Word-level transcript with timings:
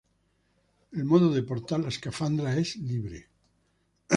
El 0.99 1.03
modo 1.11 1.27
de 1.35 1.43
portar 1.51 1.79
la 1.81 1.93
escafandra 1.93 2.57
es 2.63 2.75
libre. 2.93 3.25